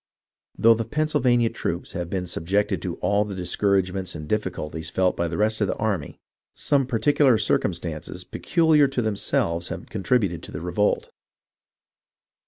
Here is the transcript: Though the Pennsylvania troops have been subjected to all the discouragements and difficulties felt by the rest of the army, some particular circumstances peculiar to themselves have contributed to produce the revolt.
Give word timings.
Though 0.57 0.73
the 0.73 0.83
Pennsylvania 0.83 1.51
troops 1.51 1.91
have 1.91 2.09
been 2.09 2.25
subjected 2.25 2.81
to 2.81 2.95
all 3.01 3.23
the 3.23 3.35
discouragements 3.35 4.15
and 4.15 4.27
difficulties 4.27 4.89
felt 4.89 5.15
by 5.15 5.27
the 5.27 5.37
rest 5.37 5.61
of 5.61 5.67
the 5.67 5.75
army, 5.75 6.17
some 6.55 6.87
particular 6.87 7.37
circumstances 7.37 8.23
peculiar 8.23 8.87
to 8.87 9.01
themselves 9.03 9.67
have 9.67 9.89
contributed 9.91 10.41
to 10.41 10.51
produce 10.53 10.59
the 10.59 10.65
revolt. 10.65 11.09